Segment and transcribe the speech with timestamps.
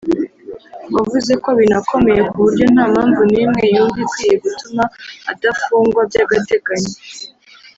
[0.95, 4.83] wavuze ko binakomeye ku buryo nta mpamvu n’imwe yumva ikwiye gutuma
[5.31, 6.93] adafungwa by’agateganyo